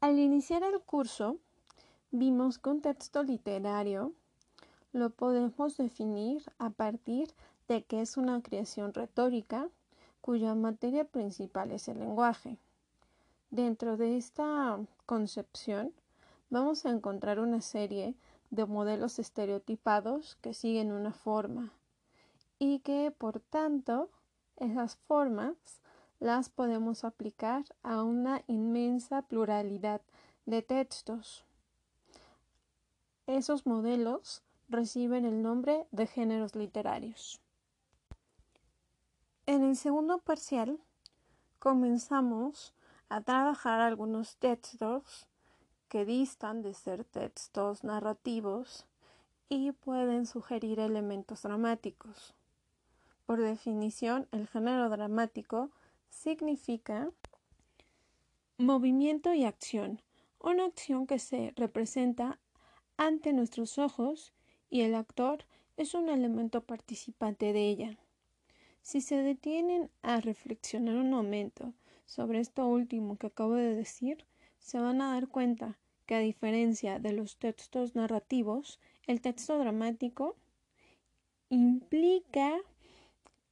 [0.00, 1.36] Al iniciar el curso,
[2.10, 4.14] vimos que un texto literario
[4.94, 7.34] lo podemos definir a partir
[7.68, 9.68] de que es una creación retórica
[10.22, 12.56] cuya materia principal es el lenguaje.
[13.50, 15.92] Dentro de esta concepción
[16.48, 18.14] vamos a encontrar una serie
[18.50, 21.74] de modelos estereotipados que siguen una forma
[22.58, 24.08] y que por tanto
[24.56, 25.79] esas formas
[26.20, 30.02] las podemos aplicar a una inmensa pluralidad
[30.44, 31.44] de textos.
[33.26, 37.40] Esos modelos reciben el nombre de géneros literarios.
[39.46, 40.78] En el segundo parcial
[41.58, 42.74] comenzamos
[43.08, 45.26] a trabajar algunos textos
[45.88, 48.86] que distan de ser textos narrativos
[49.48, 52.34] y pueden sugerir elementos dramáticos.
[53.26, 55.70] Por definición, el género dramático
[56.10, 57.10] significa
[58.58, 60.02] movimiento y acción,
[60.38, 62.38] una acción que se representa
[62.96, 64.34] ante nuestros ojos
[64.68, 67.98] y el actor es un elemento participante de ella.
[68.82, 71.72] Si se detienen a reflexionar un momento
[72.06, 74.26] sobre esto último que acabo de decir,
[74.58, 80.36] se van a dar cuenta que a diferencia de los textos narrativos, el texto dramático
[81.48, 82.58] implica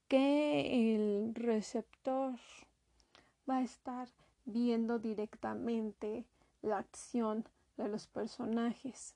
[0.08, 4.08] que el receptor va a estar
[4.44, 6.24] viendo directamente
[6.62, 7.44] la acción
[7.76, 9.14] de los personajes.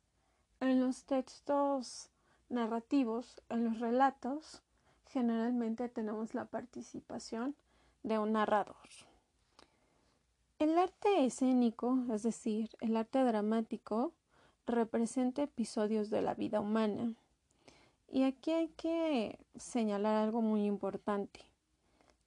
[0.61, 2.11] En los textos
[2.49, 4.63] narrativos, en los relatos,
[5.09, 7.57] generalmente tenemos la participación
[8.03, 8.77] de un narrador.
[10.59, 14.13] El arte escénico, es decir, el arte dramático,
[14.67, 17.15] representa episodios de la vida humana.
[18.09, 21.41] Y aquí hay que señalar algo muy importante.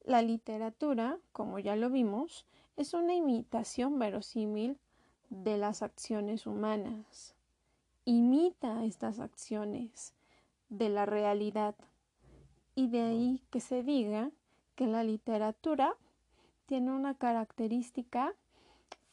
[0.05, 2.45] La literatura, como ya lo vimos,
[2.77, 4.77] es una imitación verosímil
[5.31, 7.33] de las acciones humanas.
[8.05, 10.13] Imita estas acciones
[10.69, 11.73] de la realidad
[12.75, 14.29] y de ahí que se diga
[14.75, 15.95] que la literatura
[16.67, 18.35] tiene una característica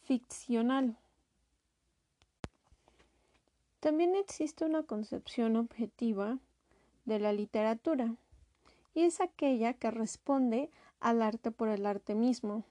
[0.02, 0.98] ficcional.
[3.80, 6.38] También existe una concepción objetiva
[7.06, 8.14] de la literatura
[8.94, 10.70] y es aquella que responde
[11.02, 12.64] al arte por el arte mismo.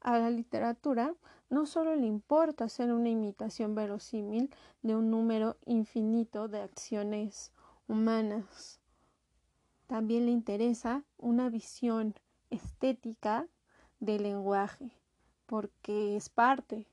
[0.00, 1.14] A la literatura
[1.48, 7.52] no solo le importa hacer una imitación verosímil de un número infinito de acciones
[7.86, 8.78] humanas,
[9.88, 12.14] también le interesa una visión
[12.50, 13.48] estética
[14.00, 14.92] del lenguaje,
[15.46, 16.86] porque es parte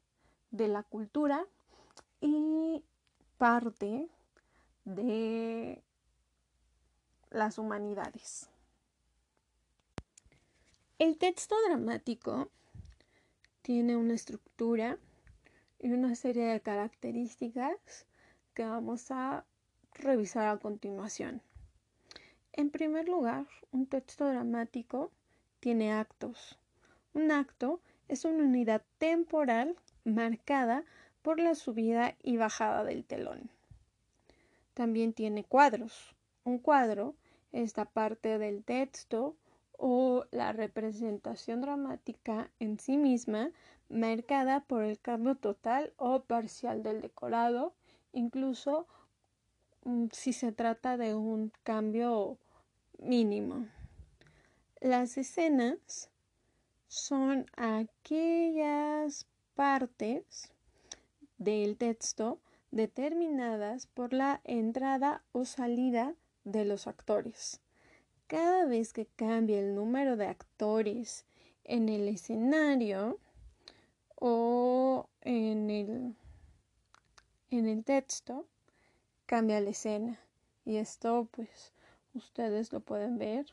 [0.51, 1.45] de la cultura
[2.21, 2.85] y
[3.37, 4.09] parte
[4.85, 5.83] de
[7.31, 8.49] las humanidades.
[10.97, 12.49] El texto dramático
[13.63, 14.97] tiene una estructura
[15.77, 18.05] y una serie de características
[18.53, 19.43] que vamos a
[19.91, 21.41] revisar a continuación.
[22.53, 25.11] En primer lugar, un texto dramático
[25.59, 26.57] tiene actos.
[27.13, 29.75] Un acto es una unidad temporal
[30.05, 30.85] marcada
[31.21, 33.49] por la subida y bajada del telón.
[34.73, 36.15] También tiene cuadros.
[36.45, 37.15] Un cuadro
[37.51, 39.35] es la parte del texto
[39.77, 43.51] o la representación dramática en sí misma
[43.89, 47.73] marcada por el cambio total o parcial del decorado,
[48.13, 48.87] incluso
[49.83, 52.37] mm, si se trata de un cambio
[52.97, 53.67] mínimo.
[54.81, 56.09] Las escenas
[56.87, 59.25] son aquellas
[59.55, 60.51] partes
[61.37, 62.39] del texto
[62.71, 66.13] determinadas por la entrada o salida
[66.43, 67.61] de los actores.
[68.27, 71.25] Cada vez que cambia el número de actores
[71.63, 73.19] en el escenario
[74.15, 76.15] o en el,
[77.51, 78.45] en el texto,
[79.25, 80.19] cambia la escena.
[80.65, 81.73] Y esto pues
[82.15, 83.45] ustedes lo pueden ver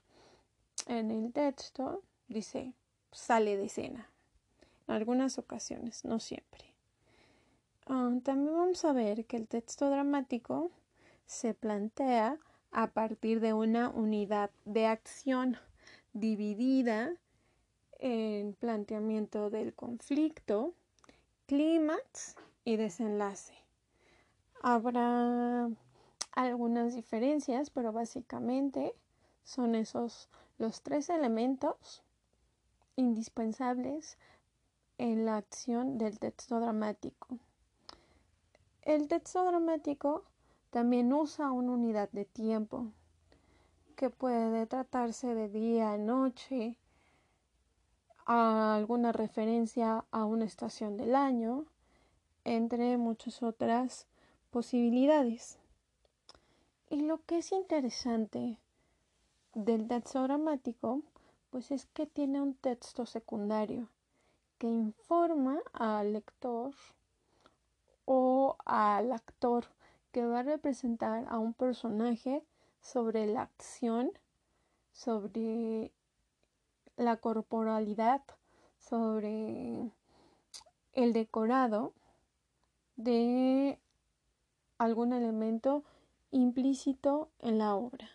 [0.87, 2.73] en el texto, dice
[3.13, 4.09] sale de escena.
[4.89, 6.73] En algunas ocasiones, no siempre.
[7.87, 10.71] Ah, también vamos a ver que el texto dramático
[11.27, 12.39] se plantea
[12.73, 15.59] a partir de una unidad de acción
[16.15, 17.15] dividida
[17.99, 20.75] en planteamiento del conflicto,
[21.47, 23.55] clímax y desenlace.
[24.63, 25.71] Habrá
[26.33, 28.95] algunas diferencias, pero básicamente
[29.45, 30.29] son esos
[30.59, 32.03] los tres elementos
[32.97, 34.19] indispensables
[34.99, 37.39] en la acción del texto dramático.
[38.83, 40.25] El texto dramático
[40.73, 42.87] también usa una unidad de tiempo
[43.95, 46.79] que puede tratarse de día, noche,
[48.25, 51.67] alguna referencia a una estación del año,
[52.45, 54.07] entre muchas otras
[54.51, 55.59] posibilidades.
[56.89, 58.57] Y lo que es interesante
[59.53, 61.03] del texto dramático,
[61.51, 63.89] pues es que tiene un texto secundario
[64.57, 66.75] que informa al lector
[68.07, 69.67] o al actor
[70.13, 72.45] que va a representar a un personaje
[72.81, 74.13] sobre la acción,
[74.93, 75.93] sobre
[76.97, 78.23] la corporalidad,
[78.79, 79.91] sobre
[80.93, 81.95] el decorado
[82.97, 83.79] de
[84.79, 85.85] algún elemento
[86.31, 88.11] implícito en la obra.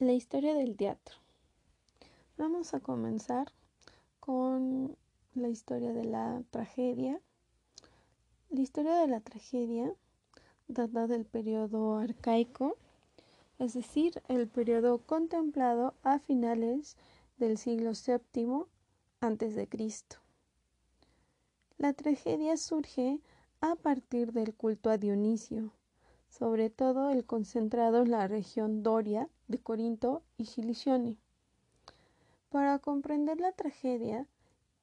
[0.00, 1.21] La historia del teatro.
[2.42, 3.52] Vamos a comenzar
[4.18, 4.96] con
[5.32, 7.20] la historia de la tragedia.
[8.50, 9.94] La historia de la tragedia
[10.66, 12.76] data del periodo arcaico,
[13.60, 16.96] es decir, el periodo contemplado a finales
[17.38, 18.64] del siglo VII
[19.20, 19.68] a.C.
[21.78, 23.20] La tragedia surge
[23.60, 25.70] a partir del culto a Dionisio,
[26.28, 31.18] sobre todo el concentrado en la región Doria de Corinto y Cilicione.
[32.52, 34.28] Para comprender la tragedia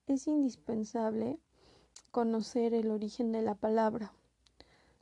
[0.07, 1.37] es indispensable
[2.09, 4.11] conocer el origen de la palabra.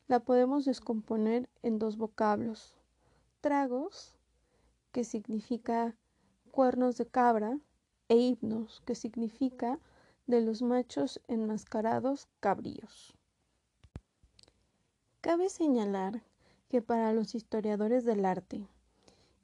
[0.09, 2.75] La podemos descomponer en dos vocablos.
[3.39, 4.17] Tragos,
[4.91, 5.95] que significa
[6.51, 7.57] cuernos de cabra,
[8.09, 9.79] e himnos, que significa
[10.25, 13.15] de los machos enmascarados cabríos.
[15.21, 16.21] Cabe señalar
[16.67, 18.67] que para los historiadores del arte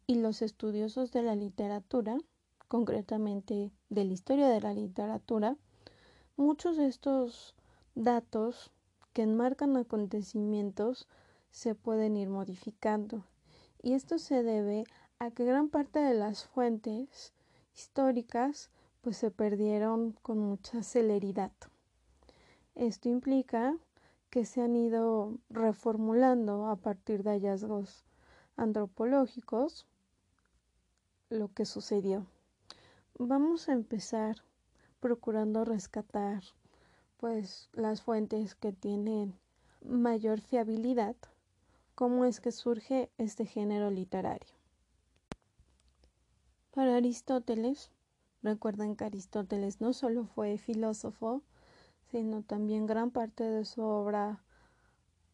[0.08, 2.18] y los estudiosos de la literatura,
[2.68, 5.56] concretamente de la historia de la literatura,
[6.38, 7.56] muchos de estos
[7.96, 8.72] datos
[9.14, 11.08] que enmarcan acontecimientos
[11.52, 13.24] se pueden ir modificando.
[13.82, 14.86] Y esto se debe
[15.20, 17.34] a que gran parte de las fuentes
[17.76, 18.70] históricas
[19.02, 21.52] pues se perdieron con mucha celeridad.
[22.76, 23.76] Esto implica
[24.30, 28.04] que se han ido reformulando a partir de hallazgos
[28.56, 29.86] antropológicos
[31.30, 32.26] lo que sucedió.
[33.20, 34.38] Vamos a empezar
[35.00, 36.42] procurando rescatar
[37.18, 39.36] pues las fuentes que tienen
[39.86, 41.16] mayor fiabilidad,
[41.94, 44.56] cómo es que surge este género literario.
[46.72, 47.92] Para Aristóteles,
[48.42, 51.44] recuerden que Aristóteles no solo fue filósofo,
[52.10, 54.44] sino también gran parte de su obra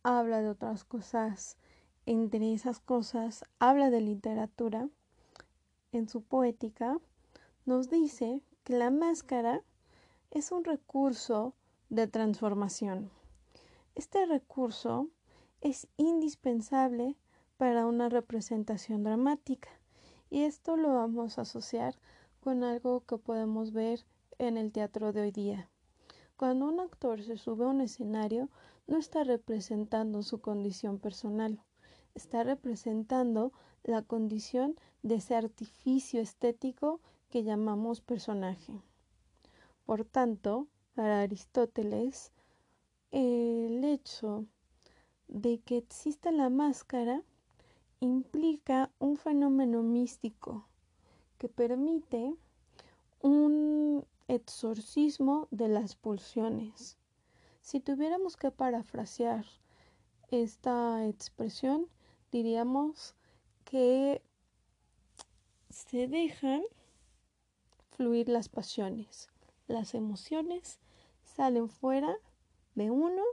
[0.04, 1.58] habla de otras cosas.
[2.06, 4.90] Entre esas cosas habla de literatura.
[5.92, 7.00] En su poética
[7.70, 9.62] nos dice que la máscara
[10.32, 11.54] es un recurso
[11.90, 13.12] de transformación.
[13.94, 15.08] Este recurso
[15.62, 17.16] es indispensable
[17.58, 19.70] para una representación dramática
[20.32, 21.94] y esto lo vamos a asociar
[22.40, 24.04] con algo que podemos ver
[24.40, 25.70] en el teatro de hoy día.
[26.38, 28.50] Cuando un actor se sube a un escenario,
[28.88, 31.62] no está representando su condición personal,
[32.16, 37.00] está representando la condición de ese artificio estético
[37.30, 38.82] que llamamos personaje.
[39.86, 42.32] Por tanto, para Aristóteles,
[43.12, 44.46] el hecho
[45.28, 47.24] de que exista la máscara
[48.00, 50.68] implica un fenómeno místico
[51.38, 52.36] que permite
[53.22, 56.98] un exorcismo de las pulsiones.
[57.62, 59.46] Si tuviéramos que parafrasear
[60.30, 61.88] esta expresión,
[62.32, 63.16] diríamos
[63.66, 64.22] que
[65.70, 66.64] se dejan
[68.00, 69.28] fluir las pasiones.
[69.68, 70.80] Las emociones
[71.26, 72.16] salen fuera
[72.76, 73.24] de uno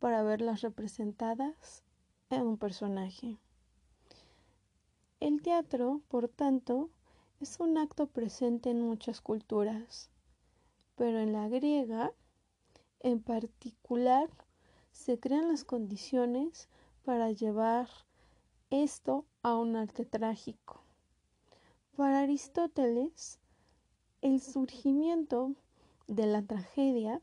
[0.00, 1.84] para verlas representadas
[2.28, 3.38] en un personaje.
[5.20, 6.90] El teatro, por tanto,
[7.38, 10.10] es un acto presente en muchas culturas
[10.96, 12.12] pero en la griega
[12.98, 14.28] en particular
[14.90, 16.68] se crean las condiciones
[17.04, 17.88] para llevar
[18.70, 20.82] esto a un arte trágico.
[21.96, 23.38] Para Aristóteles,
[24.24, 25.52] el surgimiento
[26.06, 27.20] de la tragedia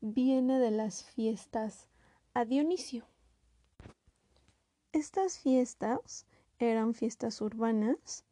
[0.00, 1.86] viene de las fiestas
[2.32, 3.04] a Dionisio.
[4.92, 6.24] Estas fiestas
[6.58, 8.24] eran fiestas urbanas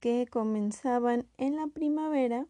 [0.00, 2.48] que comenzaban en la primavera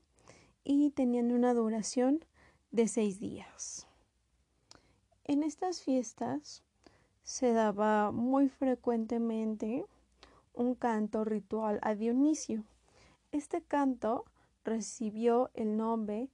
[0.65, 2.25] y tenían una duración
[2.71, 3.87] de seis días.
[5.25, 6.62] En estas fiestas
[7.23, 9.85] se daba muy frecuentemente
[10.55, 12.65] un canto ritual a Dionisio.
[13.31, 14.25] Este canto
[14.66, 16.28] recibió el nombre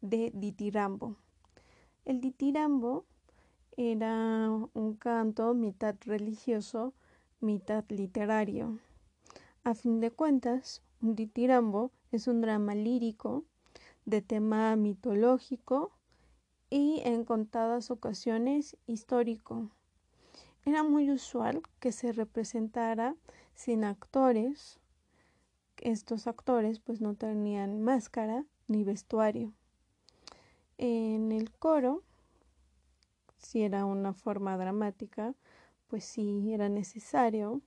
[0.00, 1.16] de ditirambo.
[2.04, 3.04] El ditirambo
[3.76, 6.94] era un canto mitad religioso,
[7.40, 8.78] mitad literario.
[9.62, 13.44] A fin de cuentas, un ditirambo es un drama lírico
[14.06, 15.92] de tema mitológico
[16.70, 19.70] y en contadas ocasiones histórico.
[20.64, 23.14] Era muy usual que se representara
[23.54, 24.80] sin actores.
[25.78, 29.52] Estos actores pues no tenían máscara ni vestuario.
[30.78, 32.02] En el coro,
[33.38, 35.34] si era una forma dramática,
[35.88, 37.62] pues sí era necesario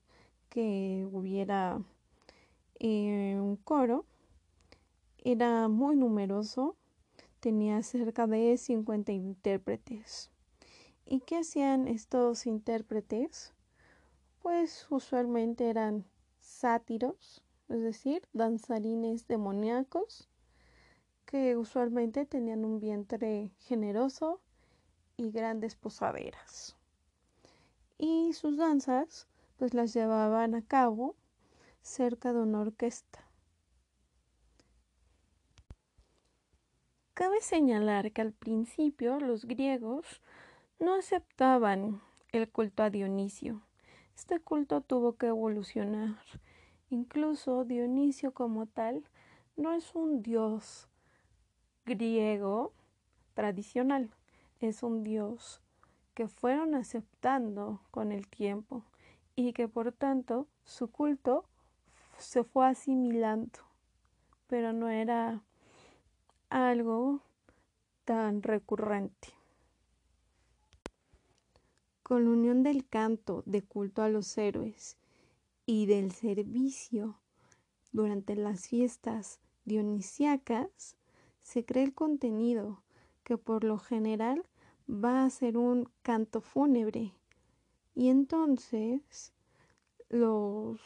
[0.49, 1.81] que hubiera
[2.79, 4.05] eh, un coro.
[5.23, 6.75] Era muy numeroso,
[7.39, 10.31] tenía cerca de 50 intérpretes.
[11.05, 13.53] ¿Y qué hacían estos intérpretes?
[14.41, 16.05] Pues usualmente eran
[16.37, 20.27] sátiros, es decir, danzarines demoníacos,
[21.25, 24.41] que usualmente tenían un vientre generoso
[25.15, 26.75] y grandes posaderas.
[27.97, 31.15] Y sus danzas pues las llevaban a cabo
[31.81, 33.19] cerca de una orquesta.
[37.13, 40.21] Cabe señalar que al principio los griegos
[40.79, 43.61] no aceptaban el culto a Dionisio.
[44.15, 46.17] Este culto tuvo que evolucionar.
[46.91, 49.03] Incluso Dionisio como tal
[49.55, 50.87] no es un dios
[51.85, 52.73] griego
[53.33, 54.09] tradicional,
[54.59, 55.61] es un dios
[56.15, 58.83] que fueron aceptando con el tiempo
[59.35, 61.45] y que por tanto su culto
[62.17, 63.59] se fue asimilando,
[64.47, 65.41] pero no era
[66.49, 67.21] algo
[68.03, 69.29] tan recurrente.
[72.01, 74.98] Con la unión del canto de culto a los héroes
[75.71, 77.19] y del servicio
[77.91, 80.97] durante las fiestas dionisíacas,
[81.43, 82.81] se crea el contenido
[83.23, 84.47] que por lo general
[84.89, 87.13] va a ser un canto fúnebre.
[87.93, 89.31] Y entonces
[90.09, 90.81] los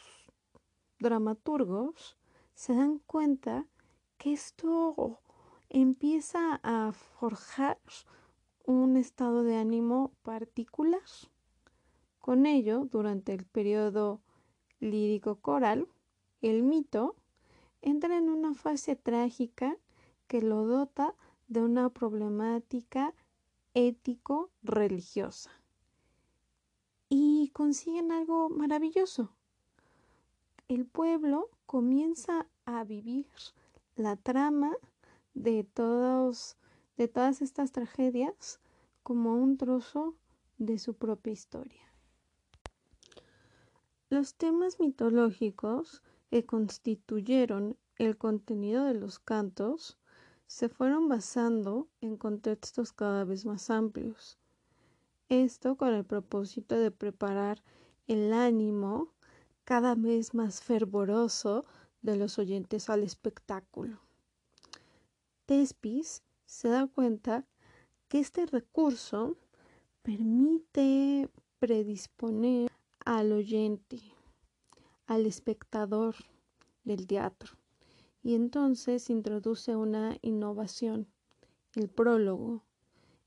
[0.98, 2.18] dramaturgos
[2.54, 3.66] se dan cuenta
[4.18, 5.22] que esto
[5.70, 7.78] empieza a forjar
[8.66, 11.00] un estado de ánimo particular.
[12.20, 14.20] Con ello, durante el periodo
[14.84, 15.88] lírico coral,
[16.42, 17.16] el mito
[17.82, 19.76] entra en una fase trágica
[20.26, 21.14] que lo dota
[21.48, 23.14] de una problemática
[23.74, 25.50] ético-religiosa.
[27.08, 29.30] Y consiguen algo maravilloso.
[30.68, 33.26] El pueblo comienza a vivir
[33.96, 34.72] la trama
[35.34, 36.56] de todos
[36.96, 38.60] de todas estas tragedias
[39.02, 40.14] como un trozo
[40.58, 41.83] de su propia historia.
[44.14, 49.98] Los temas mitológicos que constituyeron el contenido de los cantos
[50.46, 54.38] se fueron basando en contextos cada vez más amplios.
[55.28, 57.64] Esto con el propósito de preparar
[58.06, 59.12] el ánimo
[59.64, 61.64] cada vez más fervoroso
[62.00, 63.98] de los oyentes al espectáculo.
[65.44, 67.48] Tespis se da cuenta
[68.06, 69.36] que este recurso
[70.04, 71.28] permite
[71.58, 72.70] predisponer
[73.04, 74.00] al oyente,
[75.06, 76.14] al espectador
[76.84, 77.54] del teatro.
[78.22, 81.06] Y entonces introduce una innovación,
[81.74, 82.64] el prólogo.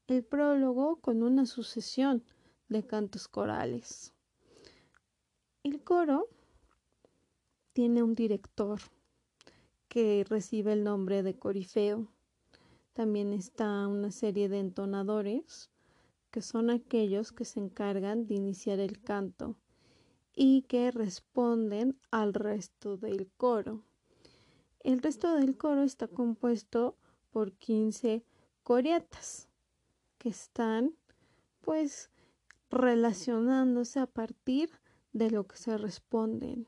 [0.07, 2.23] El prólogo con una sucesión
[2.69, 4.13] de cantos corales.
[5.63, 6.27] El coro
[7.73, 8.79] tiene un director
[9.87, 12.09] que recibe el nombre de corifeo
[12.97, 15.69] también está una serie de entonadores,
[16.31, 19.55] que son aquellos que se encargan de iniciar el canto
[20.39, 23.83] y que responden al resto del coro.
[24.81, 26.95] El resto del coro está compuesto
[27.31, 28.23] por 15
[28.61, 29.49] coreatas
[30.19, 30.93] que están
[31.61, 32.11] pues
[32.69, 34.69] relacionándose a partir
[35.11, 36.67] de lo que se responden.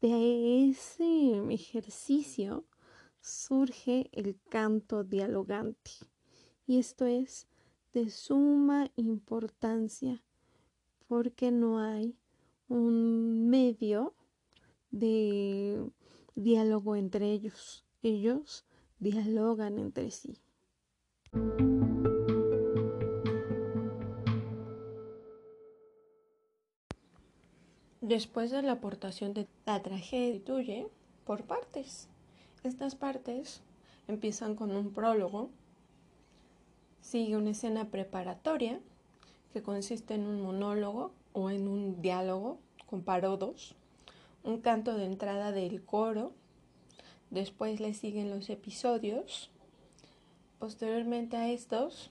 [0.00, 2.64] De ese ejercicio
[3.20, 5.92] surge el canto dialogante.
[6.66, 7.46] Y esto es
[7.92, 10.24] de suma importancia
[11.06, 12.18] porque no hay
[12.72, 14.14] un medio
[14.90, 15.84] de
[16.34, 17.84] diálogo entre ellos.
[18.02, 18.64] Ellos
[18.98, 20.38] dialogan entre sí.
[28.00, 30.86] Después de la aportación de la tragedia,
[31.24, 32.08] por partes.
[32.64, 33.62] Estas partes
[34.08, 35.50] empiezan con un prólogo,
[37.00, 38.80] sigue una escena preparatoria
[39.52, 43.74] que consiste en un monólogo o en un diálogo con parodos,
[44.44, 46.32] un canto de entrada del coro,
[47.30, 49.50] después le siguen los episodios,
[50.58, 52.10] posteriormente a estos,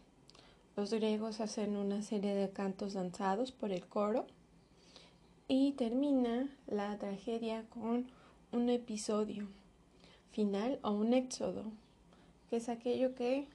[0.75, 4.25] los griegos hacen una serie de cantos danzados por el coro
[5.47, 8.07] y termina la tragedia con
[8.51, 9.47] un episodio
[10.31, 11.65] final o un éxodo,
[12.49, 13.47] que es aquello que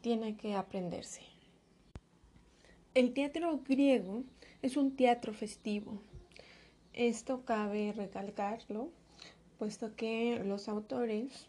[0.00, 1.22] tiene que aprenderse.
[2.94, 4.24] El teatro griego
[4.66, 6.00] es un teatro festivo.
[6.92, 8.90] Esto cabe recalcarlo,
[9.58, 11.46] puesto que los autores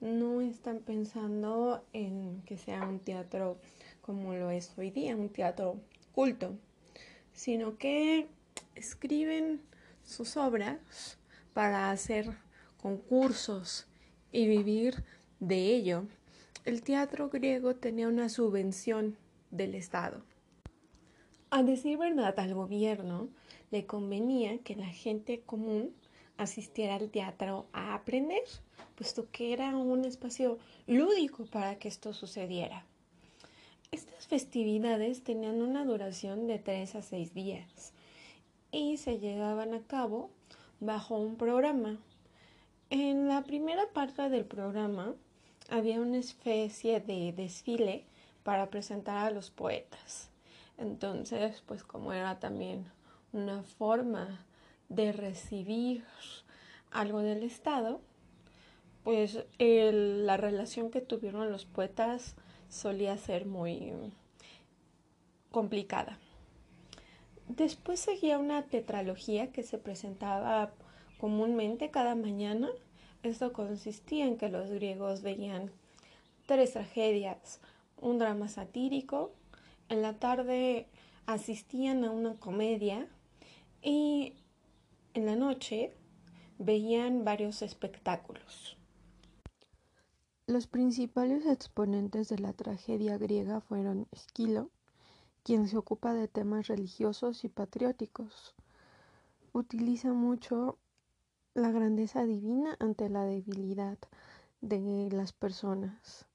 [0.00, 3.56] no están pensando en que sea un teatro
[4.02, 5.76] como lo es hoy día, un teatro
[6.12, 6.56] culto,
[7.32, 8.26] sino que
[8.74, 9.60] escriben
[10.02, 11.18] sus obras
[11.52, 12.36] para hacer
[12.82, 13.86] concursos
[14.32, 15.04] y vivir
[15.38, 16.04] de ello.
[16.64, 19.16] El teatro griego tenía una subvención
[19.52, 20.33] del Estado.
[21.56, 23.28] A decir verdad al gobierno,
[23.70, 25.94] le convenía que la gente común
[26.36, 28.42] asistiera al teatro a aprender,
[28.96, 30.58] puesto que era un espacio
[30.88, 32.84] lúdico para que esto sucediera.
[33.92, 37.92] Estas festividades tenían una duración de tres a seis días
[38.72, 40.30] y se llevaban a cabo
[40.80, 42.00] bajo un programa.
[42.90, 45.14] En la primera parte del programa
[45.70, 48.06] había una especie de desfile
[48.42, 50.33] para presentar a los poetas.
[50.78, 52.90] Entonces, pues como era también
[53.32, 54.44] una forma
[54.88, 56.04] de recibir
[56.90, 58.00] algo del Estado,
[59.02, 62.34] pues la relación que tuvieron los poetas
[62.68, 63.92] solía ser muy
[65.50, 66.18] complicada.
[67.48, 70.72] Después seguía una tetralogía que se presentaba
[71.18, 72.70] comúnmente cada mañana.
[73.22, 75.70] Esto consistía en que los griegos veían
[76.46, 77.60] tres tragedias,
[78.00, 79.32] un drama satírico,
[79.88, 80.88] en la tarde
[81.26, 83.08] asistían a una comedia
[83.82, 84.34] y
[85.14, 85.92] en la noche
[86.58, 88.76] veían varios espectáculos.
[90.46, 94.70] Los principales exponentes de la tragedia griega fueron Esquilo,
[95.42, 98.54] quien se ocupa de temas religiosos y patrióticos.
[99.52, 100.78] Utiliza mucho
[101.54, 103.98] la grandeza divina ante la debilidad
[104.60, 106.26] de las personas.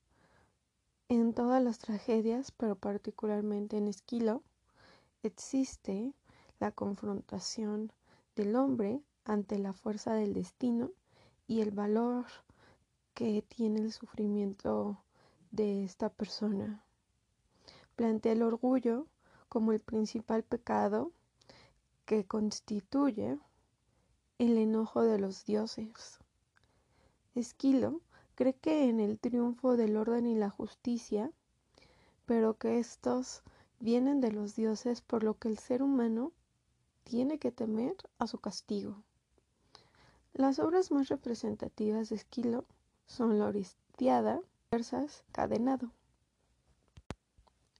[1.11, 4.43] En todas las tragedias, pero particularmente en Esquilo,
[5.23, 6.13] existe
[6.59, 7.91] la confrontación
[8.35, 10.91] del hombre ante la fuerza del destino
[11.47, 12.27] y el valor
[13.15, 15.03] que tiene el sufrimiento
[15.49, 16.85] de esta persona.
[17.95, 19.07] Plantea el orgullo
[19.49, 21.11] como el principal pecado
[22.05, 23.39] que constituye
[24.37, 26.19] el enojo de los dioses.
[27.33, 27.99] Esquilo
[28.39, 31.29] cree que en el triunfo del orden y la justicia,
[32.25, 33.43] pero que estos
[33.81, 36.31] vienen de los dioses por lo que el ser humano
[37.03, 39.03] tiene que temer a su castigo.
[40.31, 42.63] Las obras más representativas de Esquilo
[43.07, 44.39] son la Oristiada,
[44.71, 45.91] Versas, Cadenado.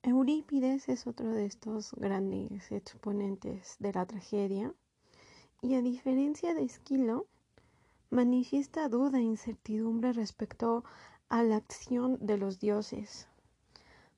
[0.04, 4.74] Eurípides es otro de estos grandes exponentes de la tragedia
[5.62, 7.28] y a diferencia de Esquilo,
[8.10, 10.84] manifiesta duda e incertidumbre respecto
[11.30, 13.28] a la acción de los dioses.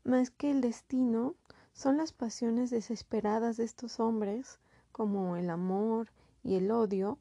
[0.04, 1.36] Más que el destino,
[1.74, 4.60] son las pasiones desesperadas de estos hombres,
[4.92, 6.12] como el amor
[6.44, 7.18] y el odio,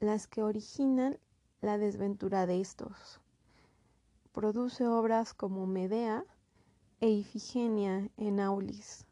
[0.00, 1.18] las que originan
[1.60, 3.20] la desventura de estos
[4.38, 6.24] produce obras como Medea
[7.00, 9.04] e Ifigenia en Aulis,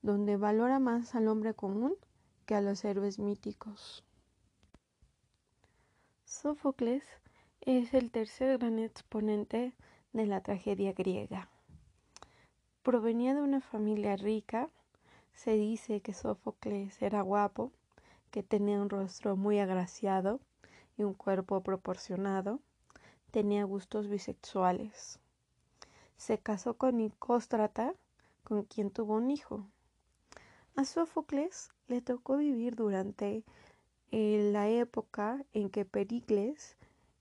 [0.00, 1.94] donde valora más al hombre común
[2.46, 4.02] que a los héroes míticos.
[6.42, 7.02] Sófocles
[7.62, 9.72] es el tercer gran exponente
[10.12, 11.48] de la tragedia griega.
[12.82, 14.68] Provenía de una familia rica,
[15.32, 17.72] se dice que Sófocles era guapo,
[18.30, 20.40] que tenía un rostro muy agraciado
[20.98, 22.60] y un cuerpo proporcionado,
[23.30, 25.18] tenía gustos bisexuales.
[26.18, 27.94] Se casó con Nicóstrata,
[28.44, 29.66] con quien tuvo un hijo.
[30.74, 33.42] A Sófocles le tocó vivir durante
[34.10, 36.76] eh, la época en que Pericles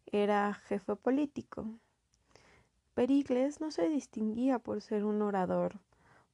[0.05, 1.67] era jefe político.
[2.93, 5.79] Pericles no se distinguía por ser un orador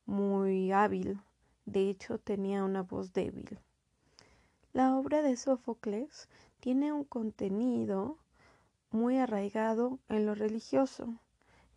[0.06, 1.20] muy hábil,
[1.66, 3.60] de hecho tenía una voz débil.
[4.74, 8.18] La obra de Sófocles tiene un contenido
[8.92, 11.16] muy arraigado en lo religioso,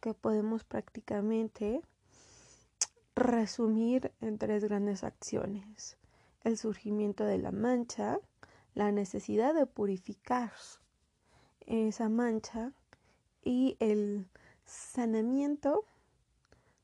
[0.01, 1.81] que podemos prácticamente
[3.15, 5.97] resumir en tres grandes acciones.
[6.43, 8.19] El surgimiento de la mancha,
[8.75, 10.53] la necesidad de purificar
[11.61, 12.73] esa mancha
[13.43, 14.29] y el
[14.65, 15.85] sanamiento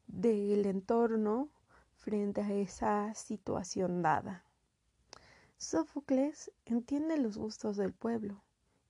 [0.07, 1.49] del entorno
[1.97, 4.45] frente a esa situación dada.
[5.59, 8.43] Sófocles entiende los gustos del pueblo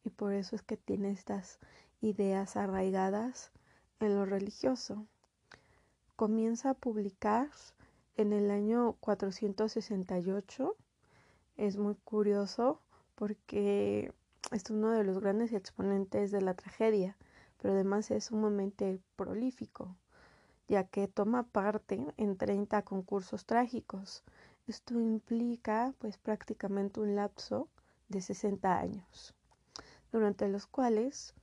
[0.05, 1.59] y por eso es que tiene estas
[2.01, 3.51] ideas arraigadas
[3.99, 5.07] en lo religioso.
[6.17, 7.51] Comienza a publicar
[8.17, 10.77] en el año 468
[11.57, 12.81] es muy curioso
[13.21, 14.15] porque
[14.51, 17.19] es uno de los grandes exponentes de la tragedia,
[17.59, 19.95] pero además es sumamente prolífico,
[20.69, 24.25] ya que toma parte en 30 concursos trágicos.
[24.67, 27.69] Esto implica pues prácticamente un lapso
[28.09, 29.35] de 60 años,
[30.13, 31.35] durante los cuales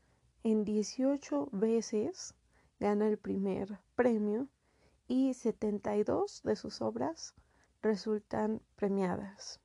[0.41, 2.33] en 18 veces
[2.79, 4.47] gana el primer premio
[5.07, 7.35] y 72 de sus obras
[7.83, 9.59] resultan premiadas.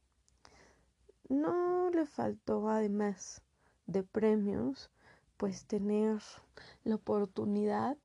[1.28, 3.42] No le faltó además
[3.86, 4.90] de premios,
[5.36, 6.20] pues tener
[6.84, 7.96] la oportunidad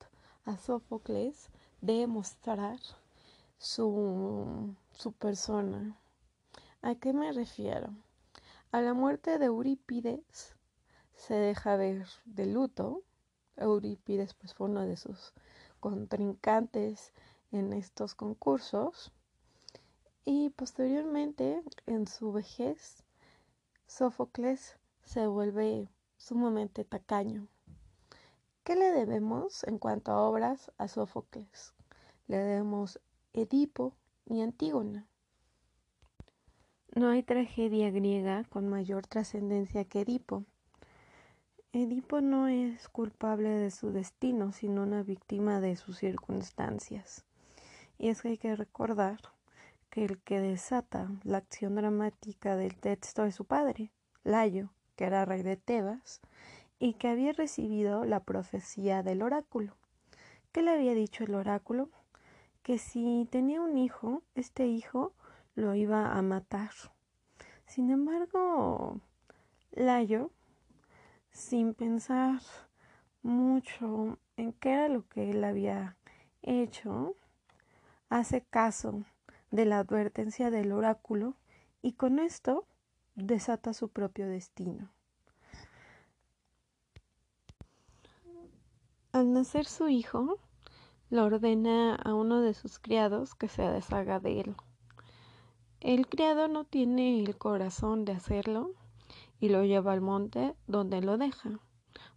[0.44, 1.50] a Sófocles
[1.80, 2.78] de mostrar
[3.58, 5.98] su, su persona.
[6.82, 7.90] ¿A qué me refiero?
[8.70, 10.56] A la muerte de Eurípides
[11.14, 13.02] se deja ver de luto.
[13.56, 15.32] Eurípides pues fue uno de sus
[15.80, 17.12] contrincantes
[17.50, 19.12] en estos concursos
[20.24, 23.02] y posteriormente en su vejez
[23.88, 27.48] Sófocles se vuelve sumamente tacaño.
[28.62, 31.72] ¿Qué le debemos en cuanto a obras a Sófocles?
[32.26, 33.00] Le debemos
[33.32, 33.96] Edipo
[34.26, 35.08] y Antígona.
[36.94, 40.44] No hay tragedia griega con mayor trascendencia que Edipo.
[41.72, 47.24] Edipo no es culpable de su destino, sino una víctima de sus circunstancias.
[47.96, 49.18] Y es que hay que recordar
[50.04, 53.90] el que desata la acción dramática del texto es su padre,
[54.22, 56.20] Layo, que era rey de Tebas,
[56.78, 59.76] y que había recibido la profecía del oráculo.
[60.52, 61.90] ¿Qué le había dicho el oráculo?
[62.62, 65.14] Que si tenía un hijo, este hijo
[65.54, 66.70] lo iba a matar.
[67.66, 69.00] Sin embargo,
[69.72, 70.30] Layo
[71.30, 72.40] sin pensar
[73.22, 75.96] mucho en qué era lo que él había
[76.42, 77.14] hecho,
[78.08, 79.04] hace caso
[79.50, 81.34] de la advertencia del oráculo
[81.82, 82.66] y con esto
[83.14, 84.90] desata su propio destino.
[89.12, 90.38] Al nacer su hijo,
[91.10, 94.56] le ordena a uno de sus criados que se deshaga de él.
[95.80, 98.72] El criado no tiene el corazón de hacerlo
[99.40, 101.58] y lo lleva al monte donde lo deja,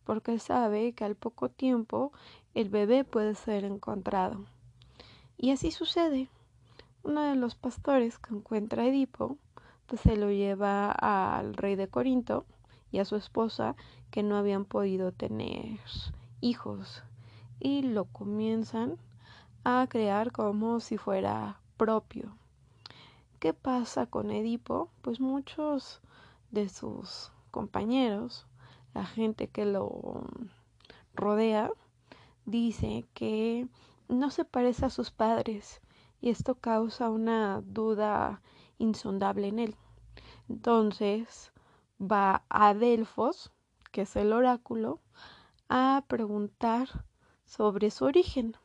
[0.03, 2.11] porque sabe que al poco tiempo
[2.53, 4.45] el bebé puede ser encontrado.
[5.37, 6.29] Y así sucede.
[7.03, 9.37] Uno de los pastores que encuentra a Edipo,
[9.87, 12.45] pues se lo lleva al rey de Corinto
[12.91, 13.75] y a su esposa
[14.11, 15.79] que no habían podido tener
[16.41, 17.03] hijos
[17.59, 18.97] y lo comienzan
[19.63, 22.35] a crear como si fuera propio.
[23.39, 24.89] ¿Qué pasa con Edipo?
[25.01, 26.01] Pues muchos
[26.51, 28.45] de sus compañeros,
[28.93, 30.23] la gente que lo
[31.15, 31.71] rodea,
[32.45, 33.67] dice que
[34.07, 35.81] no se parece a sus padres
[36.21, 38.41] y esto causa una duda
[38.77, 39.75] insondable en él.
[40.47, 41.51] Entonces
[41.99, 43.51] va a Delfos,
[43.91, 45.01] que es el oráculo,
[45.67, 47.05] a preguntar
[47.45, 48.55] sobre su origen.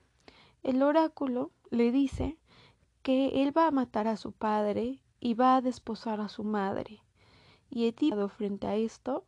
[0.62, 2.38] El oráculo le dice
[3.02, 7.02] que él va a matar a su padre y va a desposar a su madre
[7.70, 9.24] y Edipo, frente a esto,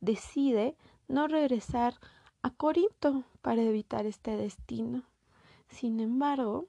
[0.00, 0.76] decide
[1.08, 1.94] no regresar
[2.42, 5.02] a Corinto para evitar este destino.
[5.68, 6.66] Sin embargo,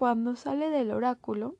[0.00, 1.56] cuando sale del oráculo,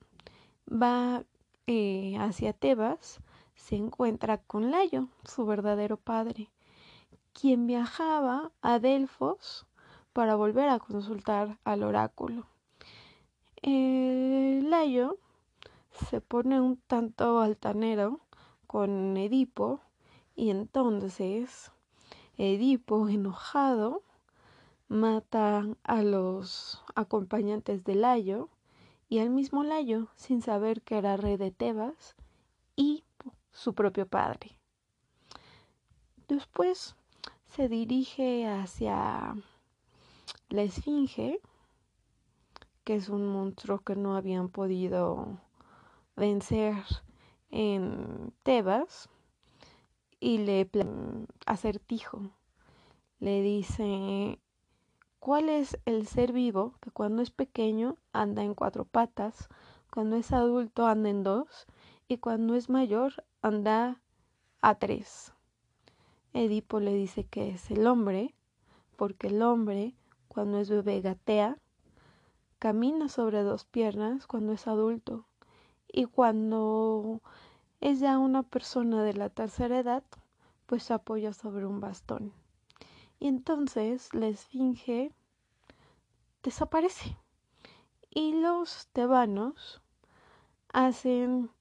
[0.67, 1.23] va
[1.67, 3.21] eh, hacia Tebas,
[3.53, 6.49] se encuentra con Layo, su verdadero padre,
[7.33, 9.67] quien viajaba a Delfos
[10.11, 12.47] para volver a consultar al oráculo.
[13.61, 15.19] Layo
[15.91, 18.21] se pone un tanto altanero
[18.65, 19.81] con Edipo
[20.35, 21.71] y entonces
[22.39, 24.01] Edipo enojado
[24.91, 28.49] mata a los acompañantes de Layo
[29.07, 32.17] y al mismo Layo sin saber que era rey de Tebas
[32.75, 33.05] y
[33.53, 34.57] su propio padre.
[36.27, 36.97] Después
[37.45, 39.37] se dirige hacia
[40.49, 41.39] la Esfinge,
[42.83, 45.39] que es un monstruo que no habían podido
[46.17, 46.75] vencer
[47.49, 49.07] en Tebas
[50.19, 50.69] y le
[51.45, 52.29] acertijo.
[53.19, 54.39] Le dice,
[55.21, 59.49] ¿cuál es el ser vivo que cuando es pequeño anda en cuatro patas,
[59.93, 61.67] cuando es adulto anda en dos
[62.07, 64.01] y cuando es mayor anda
[64.61, 65.31] a tres?
[66.33, 68.33] Edipo le dice que es el hombre,
[68.95, 69.93] porque el hombre
[70.27, 71.59] cuando es bebé gatea,
[72.57, 75.27] camina sobre dos piernas cuando es adulto
[75.87, 77.21] y cuando
[77.79, 80.03] es ya una persona de la tercera edad,
[80.65, 82.40] pues se apoya sobre un bastón.
[83.21, 85.13] Y entonces la esfinge
[86.41, 87.15] desaparece.
[88.09, 89.79] Y los tebanos
[90.73, 91.51] hacen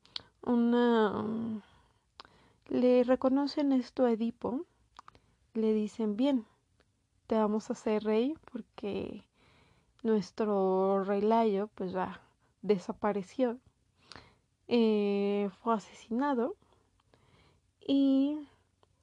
[0.40, 1.62] una
[2.68, 4.64] le reconocen esto a Edipo,
[5.52, 6.46] le dicen bien,
[7.26, 9.26] te vamos a hacer rey porque
[10.02, 12.22] nuestro rey Layo pues ya
[12.62, 13.58] desapareció,
[14.66, 16.56] eh, fue asesinado
[17.86, 18.48] y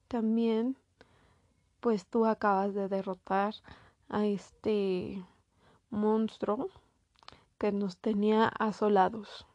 [0.08, 0.76] también
[1.88, 3.56] pues tú acabas de derrotar
[4.10, 5.26] a este
[5.90, 6.68] monstruo
[7.58, 9.48] que nos tenía asolados.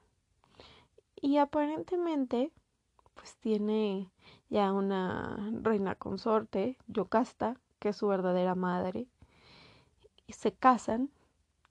[1.14, 2.50] Y aparentemente
[3.12, 4.10] pues tiene
[4.48, 9.08] ya una reina consorte, Yocasta, que es su verdadera madre,
[10.26, 11.10] y se casan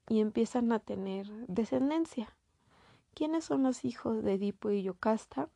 [0.10, 2.38] y empiezan a tener descendencia.
[3.16, 5.50] ¿Quiénes son los hijos de Edipo y Yocasta?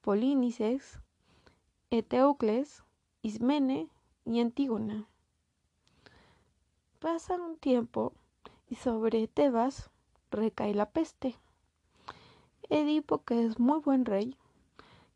[0.00, 0.98] Polínices,
[1.90, 2.82] Eteocles,
[3.22, 3.88] Ismene
[4.26, 5.06] y Antígona.
[6.98, 8.12] Pasa un tiempo
[8.68, 9.90] y sobre Tebas
[10.30, 11.36] recae la peste.
[12.68, 14.36] Edipo, que es muy buen rey,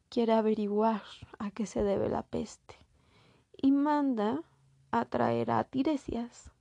[0.08, 1.02] quiere averiguar
[1.40, 2.76] a qué se debe la peste
[3.56, 4.42] y manda
[4.92, 6.52] a traer a Tiresias.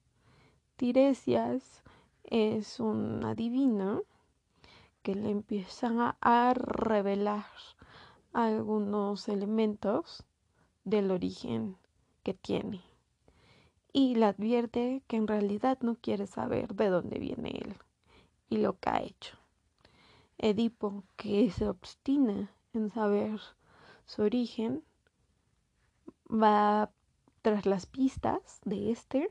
[0.76, 1.84] Tiresias
[2.24, 4.02] es un adivino
[5.04, 7.46] que le empieza a revelar
[8.34, 10.24] algunos elementos
[10.84, 11.78] del origen
[12.34, 12.82] tiene
[13.92, 17.76] y le advierte que en realidad no quiere saber de dónde viene él
[18.50, 19.38] y lo que ha hecho.
[20.38, 23.39] Edipo, que se obstina en saber
[24.06, 24.84] su origen,
[26.32, 26.92] va
[27.42, 29.30] tras las pistas de este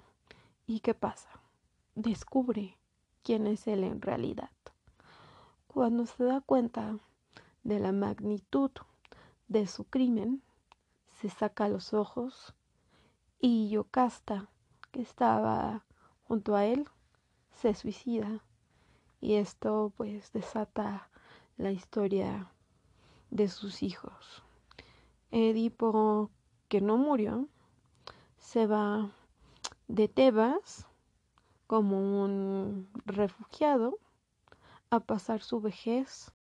[0.66, 1.40] y ¿qué pasa?
[1.94, 2.76] Descubre
[3.22, 4.50] quién es él en realidad.
[5.66, 6.98] Cuando se da cuenta
[7.62, 8.70] de la magnitud
[9.46, 10.42] de su crimen,
[11.20, 12.54] se saca los ojos
[13.40, 14.48] y Yocasta,
[14.90, 15.84] que estaba
[16.24, 16.86] junto a él,
[17.52, 18.42] se suicida
[19.20, 21.08] y esto pues desata
[21.56, 22.50] la historia
[23.30, 24.42] de sus hijos.
[25.30, 26.30] Edipo,
[26.68, 27.48] que no murió,
[28.38, 29.10] se va
[29.88, 30.86] de Tebas
[31.66, 33.98] como un refugiado
[34.90, 36.32] a pasar su vejez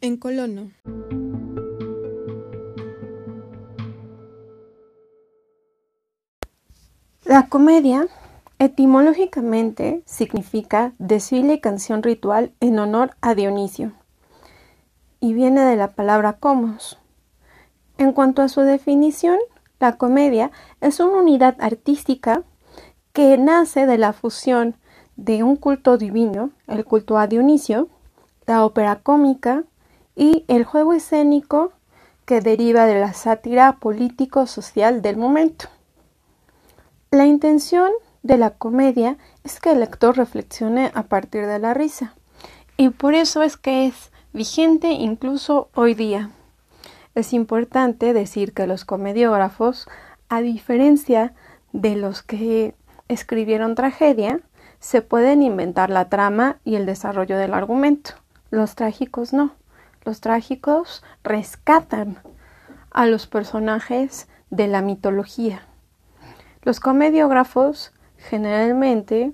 [0.00, 0.70] en Colono.
[7.28, 8.06] La comedia
[8.58, 13.92] etimológicamente significa desfile y canción ritual en honor a Dionisio
[15.20, 16.98] y viene de la palabra comos.
[17.98, 19.36] En cuanto a su definición,
[19.78, 22.44] la comedia es una unidad artística
[23.12, 24.76] que nace de la fusión
[25.16, 27.90] de un culto divino, el culto a Dionisio,
[28.46, 29.64] la ópera cómica
[30.16, 31.72] y el juego escénico
[32.24, 35.68] que deriva de la sátira político-social del momento.
[37.10, 37.90] La intención
[38.22, 42.12] de la comedia es que el lector reflexione a partir de la risa,
[42.76, 46.28] y por eso es que es vigente incluso hoy día.
[47.14, 49.88] Es importante decir que los comediógrafos,
[50.28, 51.32] a diferencia
[51.72, 52.74] de los que
[53.08, 54.40] escribieron tragedia,
[54.78, 58.10] se pueden inventar la trama y el desarrollo del argumento.
[58.50, 59.54] Los trágicos no.
[60.04, 62.18] Los trágicos rescatan
[62.90, 65.62] a los personajes de la mitología.
[66.68, 69.32] Los comediógrafos generalmente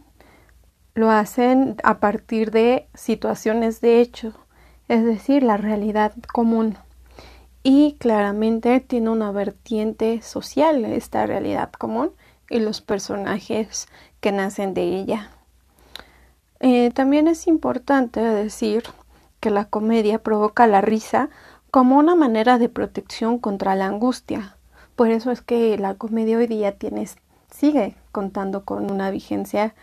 [0.95, 4.35] lo hacen a partir de situaciones de hecho,
[4.87, 6.77] es decir, la realidad común.
[7.65, 12.13] Y claramente tiene una vertiente social esta realidad común
[12.49, 13.89] y los personajes
[14.21, 15.33] que nacen de ella.
[16.61, 18.85] Eh, también es importante decir
[19.41, 21.31] que la comedia provoca la risa
[21.73, 24.57] como una manera de protección contra la angustia.
[24.95, 27.09] Por eso es que la comedia hoy día tiene,
[27.55, 29.75] sigue contando con una vigencia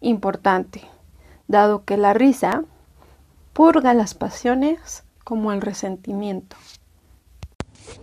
[0.00, 0.82] importante,
[1.48, 2.64] dado que la risa
[3.52, 6.56] purga las pasiones como el resentimiento.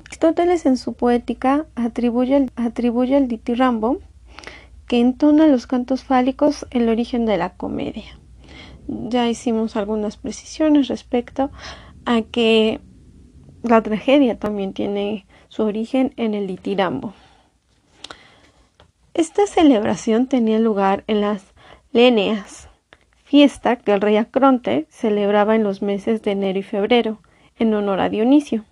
[0.07, 3.99] Aristóteles en su poética atribuye el, atribuye al ditirambo
[4.87, 8.19] que entona los cantos fálicos el origen de la comedia.
[8.87, 11.51] Ya hicimos algunas precisiones respecto
[12.05, 12.81] a que
[13.63, 17.13] la tragedia también tiene su origen en el ditirambo.
[19.15, 21.53] Esta celebración tenía lugar en las
[21.93, 22.67] Léneas,
[23.23, 27.21] fiesta que el rey Acronte celebraba en los meses de enero y febrero,
[27.57, 28.65] en honor a Dionisio.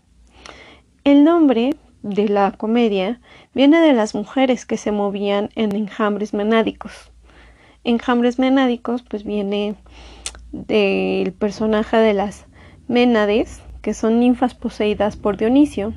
[1.06, 3.22] El nombre de la comedia
[3.54, 7.14] viene de las mujeres que se movían en enjambres menádicos.
[7.86, 9.76] Enjambres menádicos pues viene
[10.52, 12.48] del personaje de las
[12.90, 15.94] Ménades, que son ninfas poseídas por Dionisio,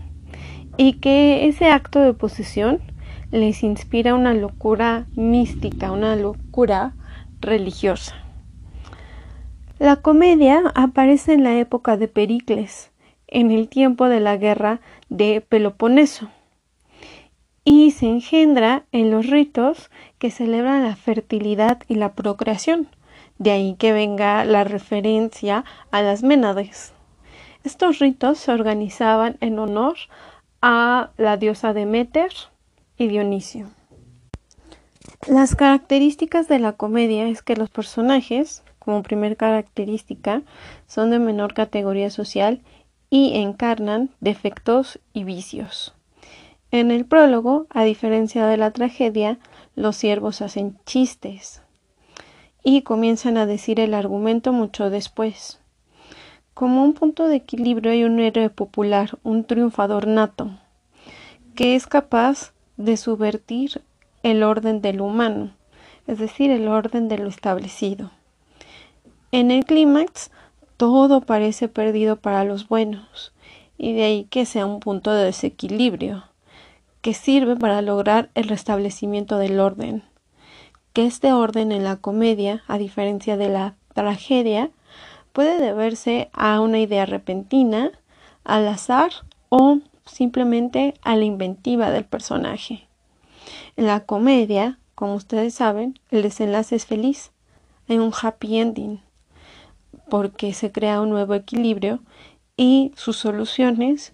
[0.77, 2.81] y que ese acto de posesión
[3.31, 6.95] les inspira una locura mística, una locura
[7.41, 8.15] religiosa.
[9.79, 12.91] La comedia aparece en la época de Pericles,
[13.27, 16.31] en el tiempo de la guerra de Peloponeso,
[17.65, 22.89] y se engendra en los ritos que celebran la fertilidad y la procreación,
[23.39, 26.93] de ahí que venga la referencia a las Ménades.
[27.65, 29.97] Estos ritos se organizaban en honor
[30.63, 32.31] a la diosa Demeter
[32.99, 33.69] y Dionisio.
[35.29, 40.43] Las características de la comedia es que los personajes, como primer característica,
[40.87, 42.63] son de menor categoría social
[43.11, 45.95] y encarnan defectos y vicios.
[46.71, 49.39] En el prólogo, a diferencia de la tragedia,
[49.75, 51.63] los siervos hacen chistes
[52.63, 55.61] y comienzan a decir el argumento mucho después.
[56.55, 60.51] Como un punto de equilibrio hay un héroe popular, un triunfador nato,
[61.55, 63.83] que es capaz de subvertir
[64.23, 65.53] el orden de lo humano,
[66.07, 68.11] es decir, el orden de lo establecido.
[69.33, 70.31] En el clímax,
[70.77, 73.33] todo parece perdido para los buenos,
[73.79, 76.25] y de ahí que sea un punto de desequilibrio,
[77.01, 80.03] que sirve para lograr el restablecimiento del orden.
[80.93, 84.71] Que este orden en la comedia, a diferencia de la tragedia,
[85.33, 87.93] puede deberse a una idea repentina,
[88.45, 89.11] al azar
[89.49, 92.89] o simplemente a la inventiva del personaje.
[93.77, 97.33] En la comedia, como ustedes saben, el desenlace es feliz.
[97.89, 99.01] Hay un happy ending
[100.09, 102.01] porque se crea un nuevo equilibrio
[102.57, 104.13] y sus soluciones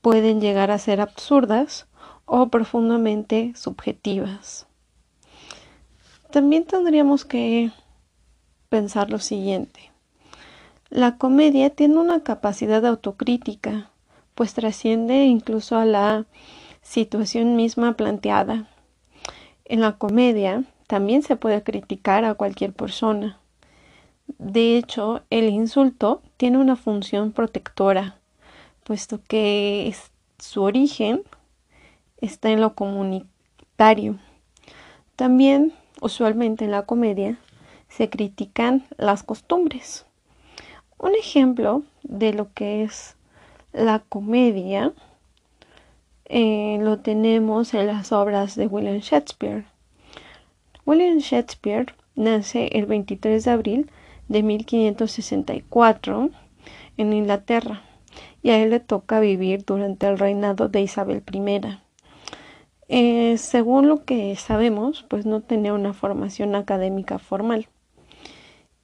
[0.00, 1.86] pueden llegar a ser absurdas
[2.24, 4.66] o profundamente subjetivas.
[6.30, 7.70] También tendríamos que
[8.68, 9.92] pensar lo siguiente.
[10.88, 13.91] La comedia tiene una capacidad autocrítica,
[14.42, 16.26] pues trasciende incluso a la
[16.82, 18.68] situación misma planteada.
[19.64, 23.38] En la comedia también se puede criticar a cualquier persona.
[24.38, 28.18] De hecho, el insulto tiene una función protectora,
[28.82, 29.94] puesto que
[30.40, 31.22] su origen
[32.16, 34.18] está en lo comunitario.
[35.14, 37.38] También, usualmente en la comedia,
[37.88, 40.04] se critican las costumbres.
[40.98, 43.14] Un ejemplo de lo que es
[43.72, 44.92] la comedia
[46.26, 49.64] eh, lo tenemos en las obras de William Shakespeare.
[50.86, 53.90] William Shakespeare nace el 23 de abril
[54.28, 56.30] de 1564
[56.96, 57.82] en Inglaterra
[58.42, 61.78] y a él le toca vivir durante el reinado de Isabel I.
[62.88, 67.68] Eh, según lo que sabemos, pues no tenía una formación académica formal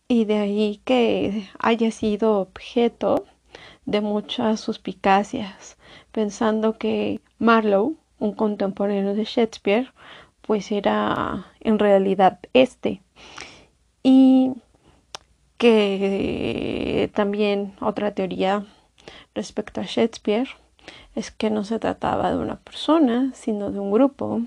[0.09, 3.27] y de ahí que haya sido objeto
[3.89, 5.79] de muchas suspicacias,
[6.13, 9.95] pensando que Marlowe, un contemporáneo de Shakespeare,
[10.43, 13.01] pues era en realidad este.
[14.03, 14.53] Y
[15.57, 18.67] que también otra teoría
[19.35, 20.49] respecto a Shakespeare
[21.15, 24.43] es que no se trataba de una persona, sino de un grupo.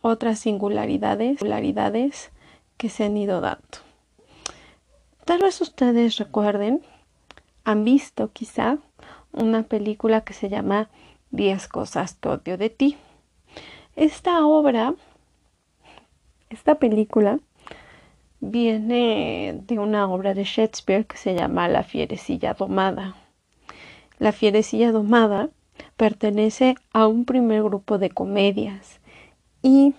[0.00, 2.30] Otras singularidades, singularidades
[2.78, 3.84] que se han ido dando.
[5.26, 6.80] Tal vez ustedes recuerden,
[7.66, 8.78] han visto quizá
[9.32, 10.88] una película que se llama
[11.32, 12.96] Diez cosas que odio de ti.
[13.96, 14.94] Esta obra,
[16.48, 17.40] esta película,
[18.38, 23.16] viene de una obra de Shakespeare que se llama La fierecilla domada.
[24.20, 25.50] La fierecilla domada
[25.96, 29.00] pertenece a un primer grupo de comedias
[29.60, 29.94] y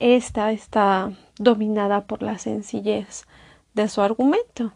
[0.00, 3.24] esta está dominada por la sencillez
[3.74, 4.72] de su argumento.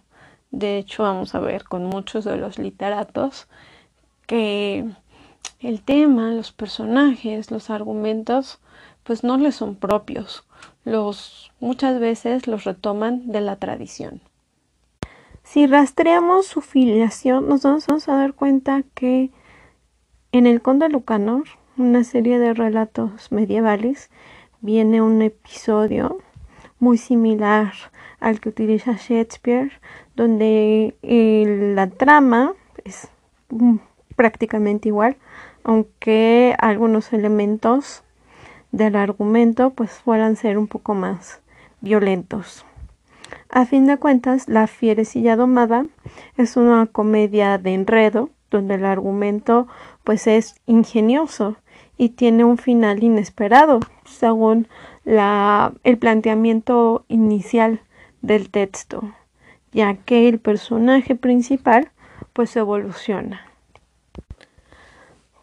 [0.52, 3.48] De hecho, vamos a ver con muchos de los literatos
[4.26, 4.86] que
[5.60, 8.60] el tema, los personajes, los argumentos,
[9.02, 10.44] pues no les son propios.
[10.84, 14.20] Los muchas veces los retoman de la tradición.
[15.42, 19.30] Si rastreamos su filiación, nos vamos a dar cuenta que
[20.32, 21.44] en el Conde Lucanor,
[21.76, 24.10] una serie de relatos medievales,
[24.60, 26.18] viene un episodio
[26.78, 27.72] muy similar
[28.18, 29.72] al que utiliza Shakespeare,
[30.16, 32.52] donde eh, la trama
[32.84, 33.08] es
[33.50, 33.76] mm,
[34.16, 35.16] prácticamente igual,
[35.64, 38.02] aunque algunos elementos
[38.72, 41.40] del argumento pues fueran ser un poco más
[41.80, 42.64] violentos.
[43.48, 45.84] A fin de cuentas, La fierecilla domada
[46.36, 49.66] es una comedia de enredo donde el argumento
[50.04, 51.56] pues es ingenioso
[51.96, 54.68] y tiene un final inesperado según
[55.04, 57.80] el planteamiento inicial
[58.20, 59.12] del texto,
[59.72, 61.90] ya que el personaje principal
[62.32, 63.46] pues evoluciona.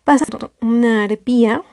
[0.04, 0.26] Pasa
[0.62, 1.64] una arpía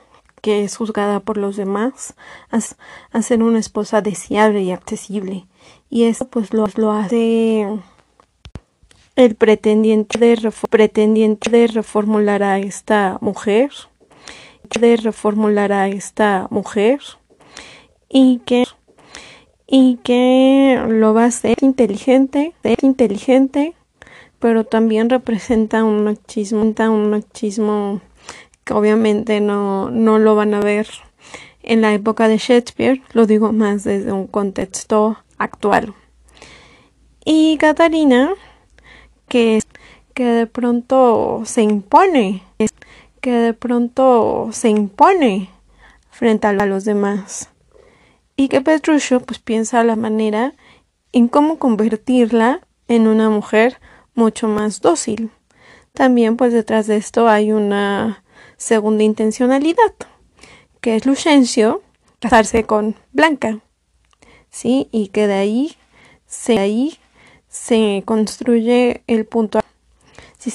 [0.41, 2.15] que es juzgada por los demás
[2.51, 5.47] a, ser una esposa deseable y accesible
[5.89, 7.67] y esto pues lo, lo hace
[9.15, 13.71] el pretendiente de, pretendiente de reformular a esta mujer,
[14.79, 17.01] de reformular a esta mujer
[18.07, 18.65] y que
[19.67, 23.75] y que lo va a inteligente, inteligente,
[24.39, 28.01] pero también representa un machismo, un machismo
[28.63, 30.87] que obviamente no, no lo van a ver
[31.63, 35.93] en la época de Shakespeare, lo digo más desde un contexto actual.
[37.25, 38.33] Y Catarina,
[39.27, 39.59] que,
[40.13, 42.41] que de pronto se impone,
[43.19, 45.49] que de pronto se impone
[46.09, 47.49] frente a los demás.
[48.37, 50.53] Y que Petruccio pues piensa la manera
[51.11, 53.79] en cómo convertirla en una mujer
[54.13, 55.31] mucho más dócil.
[55.93, 58.23] También pues detrás de esto hay una
[58.55, 59.93] segunda intencionalidad,
[60.79, 61.81] que es Lucencio
[62.19, 63.59] casarse con Blanca.
[64.49, 64.87] ¿Sí?
[64.91, 65.75] Y que de ahí
[66.27, 66.97] se ahí
[67.47, 69.59] se construye el punto.
[70.37, 70.53] Si,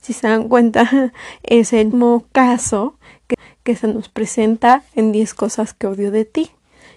[0.00, 1.12] si se dan cuenta,
[1.42, 6.24] es el mismo caso que, que se nos presenta en 10 cosas que odio de
[6.24, 6.50] ti.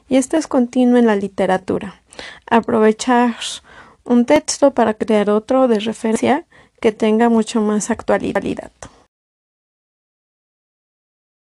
[0.10, 2.01] Y esto es continuo en la literatura.
[2.49, 3.36] Aprovechar
[4.03, 6.45] un texto para crear otro de referencia
[6.82, 8.72] que tenga mucho más actualidad.